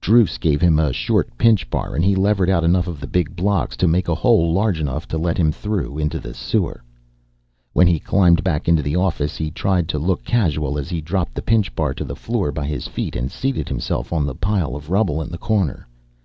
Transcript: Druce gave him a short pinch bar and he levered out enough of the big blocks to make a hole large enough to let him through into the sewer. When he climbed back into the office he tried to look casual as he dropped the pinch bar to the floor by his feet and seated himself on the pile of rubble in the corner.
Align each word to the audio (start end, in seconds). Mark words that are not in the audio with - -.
Druce 0.00 0.38
gave 0.38 0.60
him 0.60 0.80
a 0.80 0.92
short 0.92 1.30
pinch 1.38 1.70
bar 1.70 1.94
and 1.94 2.04
he 2.04 2.16
levered 2.16 2.50
out 2.50 2.64
enough 2.64 2.88
of 2.88 2.98
the 2.98 3.06
big 3.06 3.36
blocks 3.36 3.76
to 3.76 3.86
make 3.86 4.08
a 4.08 4.14
hole 4.16 4.52
large 4.52 4.80
enough 4.80 5.06
to 5.06 5.16
let 5.16 5.38
him 5.38 5.52
through 5.52 5.98
into 5.98 6.18
the 6.18 6.34
sewer. 6.34 6.82
When 7.74 7.86
he 7.86 8.00
climbed 8.00 8.42
back 8.42 8.68
into 8.68 8.82
the 8.82 8.96
office 8.96 9.36
he 9.36 9.52
tried 9.52 9.86
to 9.90 10.00
look 10.00 10.24
casual 10.24 10.78
as 10.78 10.88
he 10.90 11.00
dropped 11.00 11.36
the 11.36 11.42
pinch 11.42 11.72
bar 11.76 11.94
to 11.94 12.02
the 12.02 12.16
floor 12.16 12.50
by 12.50 12.66
his 12.66 12.88
feet 12.88 13.14
and 13.14 13.30
seated 13.30 13.68
himself 13.68 14.12
on 14.12 14.26
the 14.26 14.34
pile 14.34 14.74
of 14.74 14.90
rubble 14.90 15.22
in 15.22 15.30
the 15.30 15.38
corner. 15.38 15.86